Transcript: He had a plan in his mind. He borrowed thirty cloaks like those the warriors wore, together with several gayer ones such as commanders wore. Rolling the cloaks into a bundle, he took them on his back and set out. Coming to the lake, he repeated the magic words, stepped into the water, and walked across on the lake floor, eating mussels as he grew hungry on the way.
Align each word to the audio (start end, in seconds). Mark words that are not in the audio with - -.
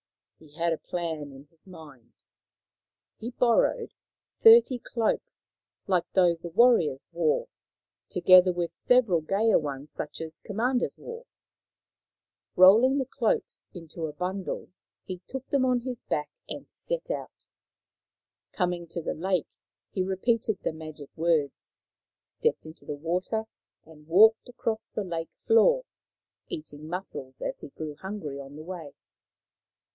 He 0.39 0.55
had 0.55 0.73
a 0.73 0.79
plan 0.79 1.31
in 1.31 1.45
his 1.51 1.67
mind. 1.67 2.13
He 3.19 3.29
borrowed 3.29 3.93
thirty 4.39 4.79
cloaks 4.79 5.51
like 5.85 6.11
those 6.13 6.41
the 6.41 6.49
warriors 6.49 7.05
wore, 7.11 7.47
together 8.09 8.51
with 8.51 8.73
several 8.73 9.21
gayer 9.21 9.59
ones 9.59 9.91
such 9.91 10.19
as 10.19 10.39
commanders 10.39 10.97
wore. 10.97 11.27
Rolling 12.55 12.97
the 12.97 13.05
cloaks 13.05 13.69
into 13.75 14.07
a 14.07 14.13
bundle, 14.13 14.69
he 15.03 15.19
took 15.27 15.47
them 15.49 15.63
on 15.63 15.81
his 15.81 16.01
back 16.01 16.31
and 16.49 16.67
set 16.67 17.11
out. 17.11 17.45
Coming 18.51 18.87
to 18.87 19.01
the 19.03 19.13
lake, 19.13 19.53
he 19.91 20.01
repeated 20.01 20.57
the 20.63 20.73
magic 20.73 21.11
words, 21.15 21.75
stepped 22.23 22.65
into 22.65 22.85
the 22.85 22.95
water, 22.97 23.43
and 23.85 24.07
walked 24.07 24.49
across 24.49 24.91
on 24.97 25.03
the 25.03 25.15
lake 25.17 25.29
floor, 25.45 25.85
eating 26.47 26.87
mussels 26.87 27.43
as 27.43 27.59
he 27.59 27.69
grew 27.69 27.93
hungry 27.97 28.39
on 28.39 28.55
the 28.55 28.63
way. 28.63 28.95